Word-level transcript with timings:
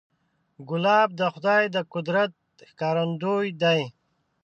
ګلاب 0.69 1.09
د 1.19 1.21
خدای 1.33 1.63
د 1.75 1.77
قدرت 1.93 2.31
ښکارندوی 2.69 3.47
دی. 3.61 3.81